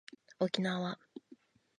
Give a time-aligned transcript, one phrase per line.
[0.39, 0.97] おきなわ